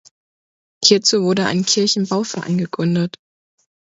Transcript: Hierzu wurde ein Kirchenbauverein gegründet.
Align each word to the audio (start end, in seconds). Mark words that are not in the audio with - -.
Hierzu 0.83 1.21
wurde 1.21 1.45
ein 1.45 1.63
Kirchenbauverein 1.63 2.57
gegründet. 2.57 3.17